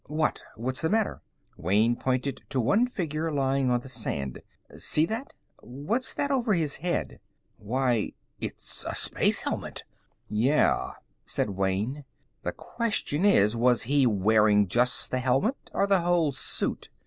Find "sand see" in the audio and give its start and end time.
3.87-5.05